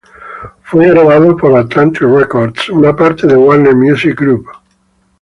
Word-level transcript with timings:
Fue 0.63 0.89
grabado 0.89 1.37
por 1.37 1.55
Atlantic 1.59 2.01
Records, 2.01 2.69
una 2.69 2.95
parte 2.95 3.27
de 3.27 3.35
Warner 3.35 3.75
Music 3.75 4.19
Group. 4.19 4.47